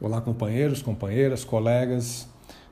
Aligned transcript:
Olá, 0.00 0.20
companheiros, 0.20 0.80
companheiras, 0.80 1.42
colegas 1.42 2.28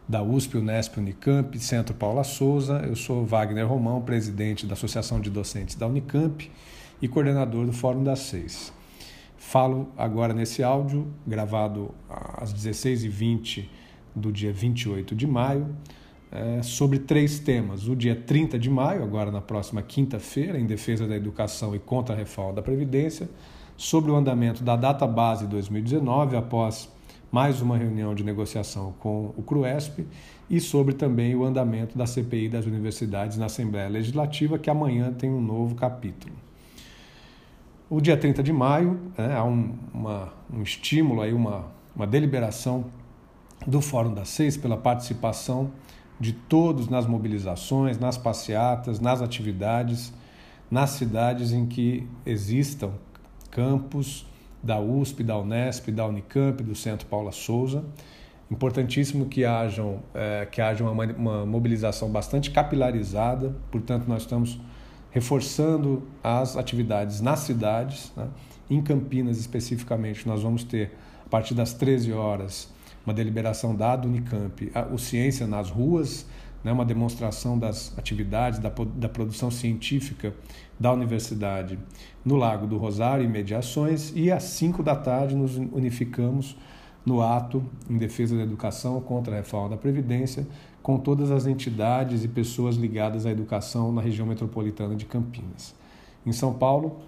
da 0.09 0.23
USP, 0.23 0.59
Unesp, 0.59 0.97
Unicamp, 0.99 1.59
Centro 1.59 1.93
Paula 1.93 2.23
Souza. 2.23 2.85
Eu 2.87 2.95
sou 2.95 3.27
Wagner 3.27 3.67
Romão, 3.67 4.01
presidente 4.01 4.65
da 4.65 4.75
Associação 4.75 5.21
de 5.21 5.29
Docentes 5.29 5.75
da 5.75 5.89
Unicamp 5.89 6.49
e 7.03 7.09
coordenador 7.09 7.67
do 7.67 7.73
Fórum 7.73 8.05
das 8.05 8.21
Seis. 8.21 8.73
Falo 9.37 9.89
agora 9.99 10.33
nesse 10.33 10.63
áudio, 10.63 11.13
gravado 11.27 11.93
às 12.09 12.55
16h20 12.55 13.65
do 14.15 14.31
dia 14.31 14.53
28 14.53 15.13
de 15.17 15.27
maio, 15.27 15.75
é, 16.31 16.63
sobre 16.63 17.01
três 17.01 17.41
temas. 17.41 17.89
O 17.89 17.97
dia 17.97 18.15
30 18.15 18.57
de 18.57 18.71
maio, 18.71 19.03
agora 19.03 19.33
na 19.33 19.41
próxima 19.41 19.83
quinta-feira, 19.83 20.61
em 20.61 20.65
defesa 20.65 21.09
da 21.09 21.17
educação 21.17 21.75
e 21.75 21.81
contra 21.81 22.15
a 22.15 22.19
reforma 22.19 22.53
da 22.53 22.63
Previdência, 22.63 23.29
sobre 23.77 24.13
o 24.13 24.15
andamento 24.15 24.63
da 24.63 24.77
data 24.77 25.09
base 25.09 25.45
2019 25.49 26.37
após 26.37 26.95
mais 27.37 27.61
uma 27.61 27.77
reunião 27.77 28.15
de 28.15 28.25
negociação 28.25 28.95
com 28.99 29.35
o 29.37 29.43
CRUESP 29.43 30.07
e 30.49 30.59
sobre 30.59 30.95
também 30.95 31.37
o 31.37 31.45
andamento 31.45 31.99
da 31.99 32.07
CPI 32.07 32.49
das 32.49 32.65
universidades 32.65 33.37
na 33.37 33.45
Assembleia 33.45 33.91
Legislativa, 33.91 34.59
que 34.59 34.71
amanhã 34.71 35.13
tem 35.13 35.29
um 35.29 35.43
novo 35.43 35.75
capítulo. 35.75 36.33
O 37.91 38.01
dia 38.01 38.17
30 38.17 38.43
de 38.43 38.55
maio 38.55 38.99
né, 39.19 39.37
há 39.37 39.45
um, 39.45 39.75
uma, 39.93 40.33
um 40.51 40.63
estímulo, 40.63 41.21
aí, 41.21 41.35
uma, 41.35 41.67
uma 41.95 42.07
deliberação 42.07 42.87
do 43.67 43.83
Fórum 43.83 44.15
das 44.15 44.31
Seis 44.31 44.57
pela 44.57 44.79
participação 44.79 45.73
de 46.19 46.33
todos 46.33 46.89
nas 46.89 47.07
mobilizações, 47.07 47.99
nas 47.99 48.17
passeatas, 48.17 48.99
nas 48.99 49.21
atividades, 49.21 50.11
nas 50.71 50.89
cidades 50.89 51.53
em 51.53 51.67
que 51.67 52.09
existam 52.25 52.93
campos 53.51 54.25
da 54.67 54.81
USP, 54.81 55.23
da 55.23 55.39
Unesp, 55.39 55.91
da 55.91 56.05
Unicamp, 56.07 56.63
do 56.63 56.75
Centro 56.75 57.07
Paula 57.07 57.33
Souza. 57.33 57.85
Importantíssimo 58.51 59.27
que, 59.27 59.45
hajam, 59.45 60.01
é, 60.13 60.47
que 60.51 60.61
haja 60.61 60.85
uma, 60.85 61.05
uma 61.05 61.47
mobilização 61.47 62.11
bastante 62.11 62.51
capilarizada, 62.51 63.57
portanto, 63.71 64.07
nós 64.07 64.23
estamos 64.23 64.61
reforçando 65.11 66.03
as 66.23 66.57
atividades 66.57 67.21
nas 67.21 67.41
cidades. 67.41 68.13
Né? 68.17 68.29
Em 68.69 68.83
Campinas, 68.83 69.39
especificamente, 69.39 70.27
nós 70.27 70.43
vamos 70.43 70.63
ter, 70.63 70.93
a 71.25 71.29
partir 71.29 71.55
das 71.55 71.73
13 71.73 72.13
horas, 72.13 72.69
uma 73.05 73.15
deliberação 73.15 73.75
dada 73.75 74.07
Unicamp, 74.07 74.71
o 74.93 74.99
Ciência 74.99 75.47
nas 75.47 75.71
Ruas, 75.71 76.27
né, 76.67 76.73
uma 76.73 76.85
demonstração 76.85 77.57
das 77.57 77.97
atividades 77.97 78.59
da, 78.59 78.73
da 78.97 79.09
produção 79.09 79.53
científica 79.53 80.35
da 80.81 80.93
universidade 80.93 81.79
no 82.25 82.35
Lago 82.35 82.67
do 82.67 82.77
Rosário 82.77 83.25
e 83.25 83.29
mediações, 83.29 84.13
e 84.17 84.33
às 84.33 84.43
5 84.43 84.83
da 84.83 84.97
tarde 84.97 85.37
nos 85.37 85.57
unificamos 85.57 86.57
no 87.05 87.23
ato 87.23 87.65
em 87.89 87.97
defesa 87.97 88.37
da 88.37 88.43
educação 88.43 89.01
contra 89.01 89.33
a 89.33 89.37
reforma 89.37 89.69
da 89.69 89.77
Previdência, 89.77 90.45
com 90.83 90.99
todas 90.99 91.31
as 91.31 91.47
entidades 91.47 92.25
e 92.25 92.29
pessoas 92.29 92.75
ligadas 92.75 93.27
à 93.27 93.31
educação 93.31 93.93
na 93.93 94.03
região 94.03 94.27
metropolitana 94.27 94.97
de 94.97 95.05
Campinas. 95.05 95.73
Em 96.27 96.33
São 96.33 96.53
Paulo, 96.53 96.99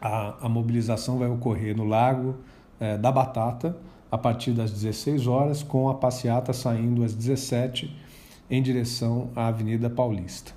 a, 0.00 0.44
a 0.44 0.48
mobilização 0.48 1.18
vai 1.18 1.28
ocorrer 1.28 1.76
no 1.76 1.84
Lago 1.84 2.34
eh, 2.80 2.98
da 2.98 3.12
Batata, 3.12 3.76
a 4.10 4.18
partir 4.18 4.50
das 4.50 4.72
16 4.72 5.28
horas, 5.28 5.62
com 5.62 5.88
a 5.88 5.94
passeata 5.94 6.52
saindo 6.52 7.04
às 7.04 7.14
17 7.14 7.86
horas 7.86 8.01
em 8.52 8.60
direção 8.60 9.30
à 9.34 9.46
Avenida 9.46 9.88
Paulista. 9.88 10.52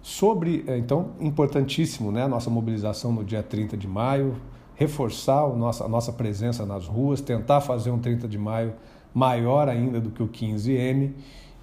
Sobre, 0.00 0.64
eh, 0.68 0.78
então, 0.78 1.10
importantíssimo, 1.18 2.12
né, 2.12 2.22
a 2.22 2.28
nossa 2.28 2.48
mobilização 2.48 3.12
no 3.12 3.24
dia 3.24 3.42
30 3.42 3.76
de 3.76 3.88
maio, 3.88 4.36
reforçar 4.76 5.40
a 5.40 5.48
nossa, 5.48 5.84
a 5.84 5.88
nossa 5.88 6.12
presença 6.12 6.64
nas 6.64 6.86
ruas, 6.86 7.20
tentar 7.20 7.60
fazer 7.60 7.90
um 7.90 7.98
30 7.98 8.28
de 8.28 8.38
maio 8.38 8.74
maior 9.12 9.68
ainda 9.68 10.00
do 10.00 10.10
que 10.10 10.22
o 10.22 10.28
15M 10.28 11.10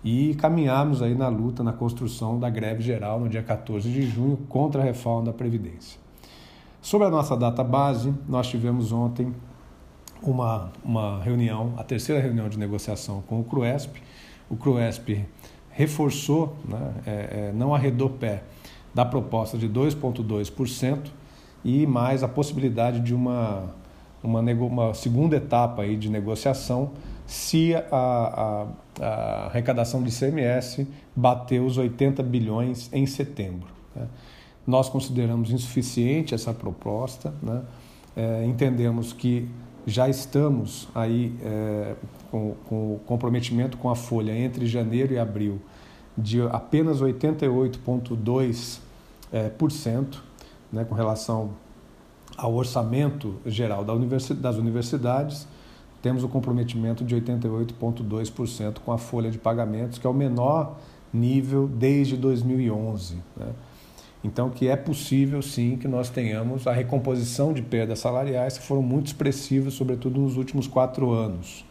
e 0.04 0.36
caminharmos 0.36 1.02
aí 1.02 1.16
na 1.16 1.30
luta, 1.30 1.64
na 1.64 1.72
construção 1.72 2.38
da 2.38 2.50
greve 2.50 2.82
geral 2.82 3.18
no 3.18 3.30
dia 3.30 3.44
14 3.44 3.89
de 3.89 4.02
junho 4.02 4.36
contra 4.50 4.82
a 4.82 4.84
reforma 4.84 5.28
da 5.28 5.34
Previdência. 5.34 5.98
Sobre 6.82 7.08
a 7.08 7.10
nossa 7.10 7.38
data 7.38 7.64
base, 7.64 8.14
nós 8.28 8.50
tivemos 8.50 8.92
ontem 8.92 9.34
uma, 10.22 10.72
uma 10.84 11.22
reunião, 11.22 11.73
a 11.78 11.84
terceira 11.84 12.22
reunião 12.22 12.50
de 12.50 12.60
negociação 12.60 13.23
com 13.28 13.39
o 13.39 13.44
CRUESP, 13.45 14.02
o 14.52 14.58
CRUESP 14.58 15.26
reforçou, 15.70 16.58
né, 16.67 16.94
é, 17.06 17.12
é, 17.12 17.52
não 17.56 17.73
arredou 17.73 18.10
pé 18.10 18.44
da 18.94 19.06
proposta 19.06 19.58
de 19.58 19.70
2,2% 19.70 21.08
e 21.64 21.88
mais 21.88 22.22
a 22.22 22.28
possibilidade 22.28 23.00
de 23.00 23.16
uma, 23.16 23.73
uma, 24.22 24.42
uma, 24.42 24.94
segunda 24.94 25.38
etapa 25.38 25.84
aí 25.84 25.95
de 25.95 26.10
negociação 26.10 26.92
se 27.26 27.73
a, 27.73 28.67
a, 29.00 29.06
a 29.06 29.45
arrecadação 29.45 30.04
de 30.04 30.10
ICMS 30.10 30.86
bater 31.16 31.61
os 31.61 31.78
80 31.78 32.22
bilhões 32.22 32.90
em 32.92 33.06
setembro. 33.06 33.70
Né. 33.95 34.06
Nós 34.67 34.90
consideramos 34.90 35.50
insuficiente 35.52 36.36
essa 36.36 36.54
proposta, 36.54 37.34
né, 37.42 37.61
é, 38.17 38.45
entendemos 38.45 39.14
que 39.14 39.48
já 39.86 40.08
estamos 40.09 40.87
aí 40.93 41.36
é, 41.43 41.95
com, 42.30 42.55
com 42.67 42.95
o 42.95 42.99
comprometimento 43.05 43.77
com 43.77 43.89
a 43.89 43.95
folha 43.95 44.36
entre 44.36 44.65
janeiro 44.65 45.14
e 45.14 45.19
abril 45.19 45.59
de 46.17 46.42
apenas 46.42 47.02
88,2%, 47.02 48.80
é, 49.31 49.49
por 49.49 49.71
cento, 49.71 50.23
né, 50.71 50.83
com 50.83 50.93
relação 50.93 51.52
ao 52.37 52.53
orçamento 52.53 53.36
geral 53.45 53.83
da 53.83 53.93
das 54.36 54.55
universidades, 54.58 55.47
temos 56.02 56.23
o 56.23 56.27
comprometimento 56.27 57.03
de 57.03 57.15
88,2% 57.15 58.80
com 58.80 58.92
a 58.92 58.98
folha 58.98 59.30
de 59.30 59.37
pagamentos, 59.37 59.99
que 59.99 60.08
é 60.08 60.09
o 60.09 60.13
menor 60.13 60.77
nível 61.13 61.67
desde 61.67 62.17
2011. 62.17 63.15
Né? 63.37 63.48
Então, 64.23 64.49
que 64.49 64.67
é 64.67 64.76
possível 64.76 65.42
sim 65.42 65.77
que 65.77 65.87
nós 65.87 66.09
tenhamos 66.09 66.67
a 66.67 66.71
recomposição 66.71 67.54
de 67.54 67.61
perdas 67.61 67.99
salariais 67.99 68.58
que 68.58 68.64
foram 68.65 68.83
muito 68.83 69.08
expressivas, 69.08 69.73
sobretudo 69.73 70.20
nos 70.20 70.37
últimos 70.37 70.67
quatro 70.67 71.11
anos. 71.11 71.65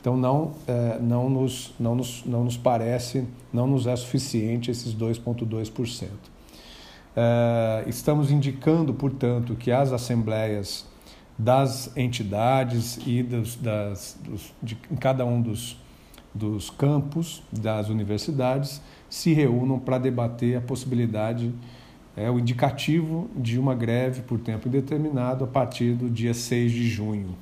Então, 0.00 0.16
não, 0.16 0.52
é, 0.66 0.98
não, 1.00 1.28
nos, 1.28 1.74
não, 1.78 1.94
nos, 1.94 2.24
não 2.24 2.44
nos 2.44 2.56
parece, 2.56 3.24
não 3.52 3.66
nos 3.66 3.86
é 3.86 3.94
suficiente 3.94 4.70
esses 4.70 4.94
2,2%. 4.94 6.08
É, 7.14 7.84
estamos 7.86 8.30
indicando, 8.30 8.94
portanto, 8.94 9.54
que 9.54 9.70
as 9.70 9.92
assembleias 9.92 10.86
das 11.38 11.96
entidades 11.96 12.98
e 13.06 13.22
dos, 13.22 13.56
das, 13.56 14.18
dos, 14.24 14.52
de, 14.62 14.78
em 14.90 14.96
cada 14.96 15.24
um 15.24 15.40
dos, 15.40 15.76
dos 16.34 16.70
campos 16.70 17.42
das 17.52 17.88
universidades 17.88 18.80
se 19.08 19.32
reúnam 19.32 19.78
para 19.78 19.98
debater 19.98 20.56
a 20.56 20.60
possibilidade, 20.60 21.52
é, 22.16 22.30
o 22.30 22.38
indicativo 22.38 23.30
de 23.36 23.58
uma 23.58 23.74
greve 23.74 24.22
por 24.22 24.40
tempo 24.40 24.68
indeterminado 24.68 25.44
a 25.44 25.46
partir 25.46 25.94
do 25.94 26.08
dia 26.08 26.32
6 26.32 26.72
de 26.72 26.88
junho. 26.88 27.36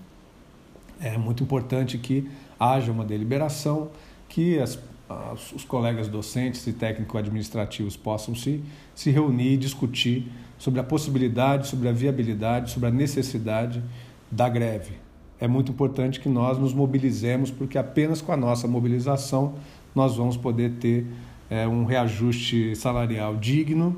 É 1.01 1.17
muito 1.17 1.43
importante 1.43 1.97
que 1.97 2.29
haja 2.59 2.93
uma 2.93 3.05
deliberação, 3.05 3.91
que 4.29 4.59
as, 4.59 4.79
as, 5.09 5.53
os 5.53 5.65
colegas 5.65 6.09
docentes 6.09 6.67
e 6.67 6.73
técnico-administrativos 6.73 7.97
possam 7.97 8.35
se, 8.35 8.63
se 8.95 9.11
reunir 9.11 9.55
e 9.55 9.57
discutir 9.57 10.31
sobre 10.59 10.79
a 10.79 10.85
possibilidade, 10.85 11.69
sobre 11.69 11.89
a 11.89 11.93
viabilidade, 11.93 12.71
sobre 12.71 12.89
a 12.89 12.93
necessidade 12.93 13.83
da 14.31 14.49
greve. 14.49 15.10
É 15.41 15.49
muito 15.49 15.73
importante 15.73 16.21
que 16.21 16.29
nós 16.29 16.59
nos 16.59 16.75
mobilizemos, 16.75 17.51
porque 17.51 17.79
apenas 17.79 18.21
com 18.21 18.33
a 18.33 18.37
nossa 18.37 18.69
mobilização 18.69 19.55
nós 19.95 20.17
vamos 20.17 20.37
poder 20.37 20.73
ter 20.73 21.07
é, 21.49 21.67
um 21.67 21.85
reajuste 21.85 22.77
salarial 22.77 23.37
digno 23.37 23.97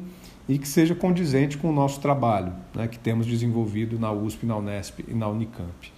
e 0.48 0.58
que 0.58 0.66
seja 0.66 0.94
condizente 0.94 1.58
com 1.58 1.69
o 1.69 1.72
nosso 1.72 2.00
trabalho 2.00 2.52
né, 2.75 2.88
que 2.88 2.98
temos 2.98 3.26
desenvolvido 3.26 3.98
na 3.98 4.12
USP, 4.12 4.47
na 4.47 4.56
Unesp 4.56 5.00
e 5.06 5.14
na 5.14 5.28
Unicamp. 5.28 5.92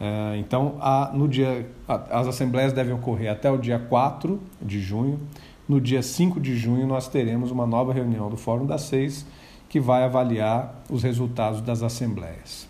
É, 0.00 0.36
então, 0.38 0.76
a, 0.80 1.10
no 1.12 1.28
dia, 1.28 1.68
a, 1.86 2.20
as 2.20 2.28
assembleias 2.28 2.72
devem 2.72 2.94
ocorrer 2.94 3.30
até 3.30 3.50
o 3.50 3.58
dia 3.58 3.78
4 3.78 4.40
de 4.60 4.80
junho. 4.80 5.20
No 5.68 5.80
dia 5.80 6.02
5 6.02 6.40
de 6.40 6.56
junho, 6.56 6.86
nós 6.86 7.08
teremos 7.08 7.50
uma 7.50 7.66
nova 7.66 7.92
reunião 7.92 8.30
do 8.30 8.36
Fórum 8.36 8.64
das 8.64 8.82
Seis 8.82 9.26
que 9.68 9.78
vai 9.78 10.02
avaliar 10.02 10.82
os 10.88 11.02
resultados 11.02 11.60
das 11.60 11.82
assembleias. 11.82 12.66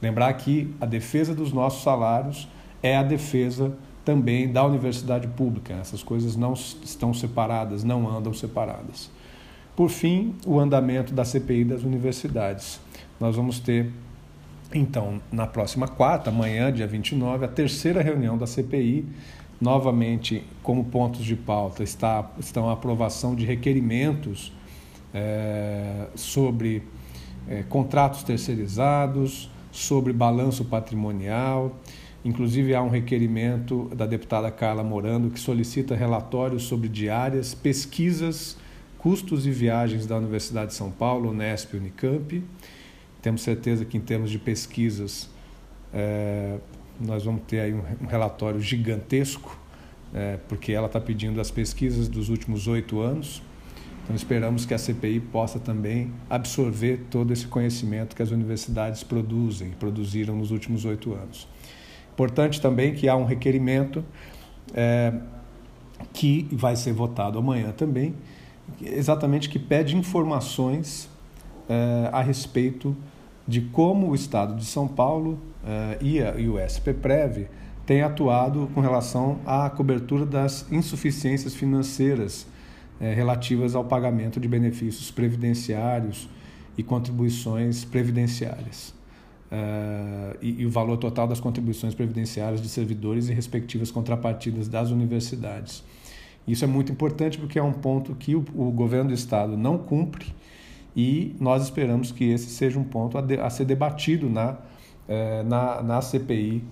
Lembrar 0.00 0.32
que 0.34 0.74
a 0.80 0.86
defesa 0.86 1.34
dos 1.34 1.52
nossos 1.52 1.82
salários 1.82 2.48
é 2.82 2.96
a 2.96 3.02
defesa 3.02 3.72
também 4.04 4.50
da 4.50 4.64
universidade 4.64 5.28
pública. 5.28 5.74
Essas 5.74 6.02
coisas 6.02 6.36
não 6.36 6.54
estão 6.54 7.12
separadas, 7.12 7.84
não 7.84 8.08
andam 8.08 8.32
separadas. 8.32 9.10
Por 9.76 9.90
fim, 9.90 10.34
o 10.46 10.58
andamento 10.58 11.12
da 11.12 11.24
CPI 11.24 11.64
das 11.64 11.82
universidades. 11.82 12.80
Nós 13.20 13.36
vamos 13.36 13.60
ter, 13.60 13.92
então, 14.72 15.20
na 15.30 15.46
próxima 15.46 15.86
quarta, 15.86 16.30
amanhã, 16.30 16.72
dia 16.72 16.86
29, 16.86 17.44
a 17.44 17.48
terceira 17.48 18.02
reunião 18.02 18.38
da 18.38 18.46
CPI. 18.46 19.04
Novamente, 19.60 20.44
como 20.62 20.84
pontos 20.84 21.24
de 21.24 21.36
pauta, 21.36 21.82
está, 21.82 22.30
estão 22.38 22.70
a 22.70 22.72
aprovação 22.72 23.34
de 23.34 23.44
requerimentos 23.44 24.52
é, 25.12 26.06
sobre 26.14 26.82
é, 27.48 27.62
contratos 27.64 28.22
terceirizados, 28.22 29.50
sobre 29.78 30.12
balanço 30.12 30.64
patrimonial 30.64 31.74
Inclusive, 32.24 32.74
há 32.74 32.82
um 32.82 32.88
requerimento 32.88 33.90
da 33.94 34.04
deputada 34.04 34.50
Carla 34.50 34.82
Morando 34.82 35.30
que 35.30 35.38
solicita 35.38 35.94
relatórios 35.94 36.64
sobre 36.64 36.88
diárias, 36.88 37.54
pesquisas, 37.54 38.56
custos 38.98 39.46
e 39.46 39.50
viagens 39.50 40.04
da 40.04 40.16
Universidade 40.16 40.68
de 40.68 40.74
São 40.74 40.90
Paulo, 40.90 41.30
Unesp 41.30 41.74
e 41.74 41.76
Unicamp. 41.76 42.44
Temos 43.22 43.42
certeza 43.42 43.84
que, 43.84 43.96
em 43.96 44.00
termos 44.00 44.30
de 44.30 44.38
pesquisas, 44.38 45.30
é, 45.94 46.58
nós 47.00 47.24
vamos 47.24 47.42
ter 47.46 47.60
aí 47.60 47.72
um, 47.72 47.82
relatório 48.08 48.60
gigantesco, 48.60 49.56
é, 50.12 50.38
porque 50.48 50.72
ela 50.72 50.86
está 50.86 51.00
pedindo 51.00 51.40
as 51.40 51.52
pesquisas 51.52 52.08
dos 52.08 52.28
últimos 52.28 52.66
oito 52.66 53.00
anos. 53.00 53.40
Então, 54.08 54.16
esperamos 54.16 54.64
que 54.64 54.72
a 54.72 54.78
CPI 54.78 55.20
possa 55.20 55.58
também 55.58 56.10
absorver 56.30 57.04
todo 57.10 57.30
esse 57.30 57.46
conhecimento 57.46 58.16
que 58.16 58.22
as 58.22 58.30
universidades 58.30 59.02
produzem, 59.02 59.72
produziram 59.72 60.34
nos 60.34 60.50
últimos 60.50 60.86
oito 60.86 61.12
anos. 61.12 61.46
Importante 62.14 62.58
também 62.58 62.94
que 62.94 63.06
há 63.06 63.14
um 63.14 63.26
requerimento 63.26 64.02
é, 64.72 65.12
que 66.14 66.48
vai 66.50 66.74
ser 66.74 66.94
votado 66.94 67.38
amanhã 67.38 67.70
também, 67.70 68.14
exatamente 68.80 69.46
que 69.50 69.58
pede 69.58 69.94
informações 69.94 71.10
é, 71.68 72.08
a 72.10 72.22
respeito 72.22 72.96
de 73.46 73.60
como 73.60 74.08
o 74.08 74.14
Estado 74.14 74.56
de 74.56 74.64
São 74.64 74.88
Paulo 74.88 75.38
é, 75.62 75.98
e, 76.00 76.22
a, 76.22 76.34
e 76.34 76.48
o 76.48 76.58
SPPREV 76.58 77.46
têm 77.84 78.00
atuado 78.00 78.70
com 78.74 78.80
relação 78.80 79.38
à 79.44 79.68
cobertura 79.68 80.24
das 80.24 80.64
insuficiências 80.72 81.54
financeiras 81.54 82.46
é, 83.00 83.12
relativas 83.12 83.74
ao 83.74 83.84
pagamento 83.84 84.40
de 84.40 84.48
benefícios 84.48 85.10
previdenciários 85.10 86.28
e 86.76 86.82
contribuições 86.82 87.84
previdenciárias. 87.84 88.96
Uh, 89.50 90.36
e, 90.42 90.60
e, 90.60 90.66
o 90.66 90.70
valor 90.70 90.98
total 90.98 91.26
das 91.26 91.40
contribuições 91.40 91.94
previdenciárias 91.94 92.60
de 92.60 92.68
servidores 92.68 93.30
e 93.30 93.32
respectivas 93.32 93.90
contrapartidas 93.90 94.68
das 94.68 94.90
universidades. 94.90 95.82
Isso 96.46 96.64
é 96.64 96.66
muito 96.66 96.92
importante 96.92 97.38
porque 97.38 97.58
é 97.58 97.62
um 97.62 97.72
ponto 97.72 98.14
que 98.14 98.34
o, 98.34 98.44
o 98.54 98.70
governo 98.70 99.08
do 99.08 99.14
Estado 99.14 99.56
não 99.56 99.78
cumpre 99.78 100.26
e 100.94 101.36
nós 101.38 101.62
esperamos 101.62 102.10
que 102.10 102.24
esse 102.24 102.46
seja 102.46 102.78
um 102.78 102.84
ponto 102.84 103.16
a, 103.16 103.20
de, 103.20 103.38
a 103.38 103.48
ser 103.48 103.64
debatido 103.64 104.28
na, 104.28 104.56
eh, 105.06 105.42
na, 105.44 105.82
na 105.82 106.02
CPI, 106.02 106.64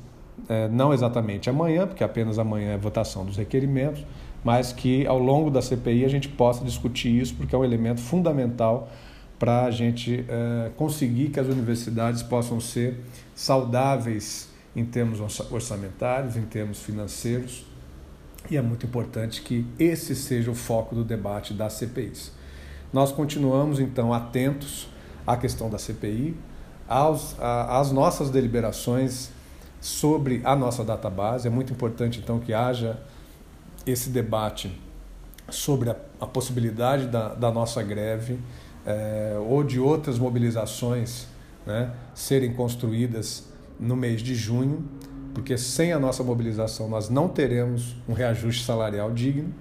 eh, 0.48 0.68
não 0.68 0.92
exatamente 0.92 1.48
amanhã, 1.48 1.86
porque 1.86 2.02
apenas 2.02 2.38
amanhã 2.38 2.72
é 2.72 2.76
votação 2.76 3.24
dos 3.24 3.36
requerimentos, 3.36 4.04
mas 4.46 4.72
que 4.72 5.04
ao 5.08 5.18
longo 5.18 5.50
da 5.50 5.60
CPI 5.60 6.04
a 6.04 6.08
gente 6.08 6.28
possa 6.28 6.64
discutir 6.64 7.20
isso, 7.20 7.34
porque 7.34 7.52
é 7.52 7.58
um 7.58 7.64
elemento 7.64 8.00
fundamental 8.00 8.88
para 9.40 9.64
a 9.64 9.72
gente 9.72 10.24
é, 10.28 10.70
conseguir 10.76 11.30
que 11.30 11.40
as 11.40 11.48
universidades 11.48 12.22
possam 12.22 12.60
ser 12.60 13.00
saudáveis 13.34 14.48
em 14.76 14.84
termos 14.84 15.18
orçamentários, 15.50 16.36
em 16.36 16.42
termos 16.42 16.80
financeiros, 16.80 17.66
e 18.48 18.56
é 18.56 18.62
muito 18.62 18.86
importante 18.86 19.42
que 19.42 19.66
esse 19.80 20.14
seja 20.14 20.48
o 20.48 20.54
foco 20.54 20.94
do 20.94 21.02
debate 21.02 21.52
das 21.52 21.72
CPIs. 21.72 22.30
Nós 22.92 23.10
continuamos 23.10 23.80
então 23.80 24.14
atentos 24.14 24.88
à 25.26 25.36
questão 25.36 25.68
da 25.68 25.76
CPI, 25.76 26.36
aos, 26.88 27.34
a, 27.40 27.80
às 27.80 27.90
nossas 27.90 28.30
deliberações 28.30 29.28
sobre 29.80 30.40
a 30.44 30.54
nossa 30.54 30.84
database. 30.84 31.48
É 31.48 31.50
muito 31.50 31.72
importante 31.72 32.20
então 32.20 32.38
que 32.38 32.54
haja 32.54 32.96
esse 33.86 34.10
debate 34.10 34.76
sobre 35.48 35.90
a, 35.90 35.96
a 36.20 36.26
possibilidade 36.26 37.06
da, 37.06 37.34
da 37.34 37.52
nossa 37.52 37.82
greve 37.82 38.38
é, 38.84 39.36
ou 39.48 39.62
de 39.62 39.78
outras 39.78 40.18
mobilizações 40.18 41.26
né, 41.64 41.92
serem 42.14 42.52
construídas 42.52 43.44
no 43.78 43.96
mês 43.96 44.22
de 44.22 44.34
junho, 44.34 44.84
porque 45.34 45.56
sem 45.56 45.92
a 45.92 45.98
nossa 45.98 46.22
mobilização 46.24 46.88
nós 46.88 47.08
não 47.08 47.28
teremos 47.28 47.96
um 48.08 48.12
reajuste 48.12 48.64
salarial 48.64 49.12
digno. 49.12 49.52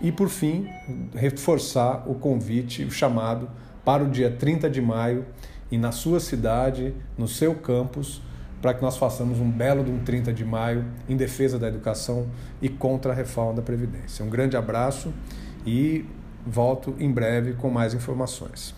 E, 0.00 0.12
por 0.12 0.28
fim, 0.28 0.68
reforçar 1.14 2.04
o 2.06 2.14
convite, 2.16 2.84
o 2.84 2.90
chamado 2.90 3.48
para 3.82 4.04
o 4.04 4.10
dia 4.10 4.30
30 4.30 4.68
de 4.68 4.82
maio 4.82 5.24
e 5.70 5.78
na 5.78 5.90
sua 5.90 6.20
cidade, 6.20 6.94
no 7.16 7.26
seu 7.26 7.54
campus, 7.54 8.20
para 8.60 8.74
que 8.74 8.82
nós 8.82 8.96
façamos 8.96 9.38
um 9.38 9.50
belo 9.50 9.84
de 9.84 9.90
um 9.90 9.98
30 9.98 10.32
de 10.32 10.44
maio 10.44 10.84
em 11.08 11.16
defesa 11.16 11.58
da 11.58 11.68
educação 11.68 12.26
e 12.60 12.68
contra 12.68 13.12
a 13.12 13.14
reforma 13.14 13.54
da 13.54 13.62
Previdência. 13.62 14.24
Um 14.24 14.30
grande 14.30 14.56
abraço 14.56 15.12
e 15.66 16.04
Volto 16.46 16.94
em 17.00 17.10
breve 17.10 17.54
com 17.54 17.68
mais 17.68 17.92
informações. 17.92 18.76